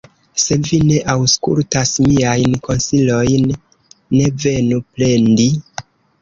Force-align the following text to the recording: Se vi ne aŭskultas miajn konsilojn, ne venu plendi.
Se 0.43 0.55
vi 0.67 0.77
ne 0.91 0.95
aŭskultas 1.13 1.91
miajn 2.05 2.55
konsilojn, 2.69 3.45
ne 4.15 4.33
venu 4.47 4.81
plendi. 4.97 5.47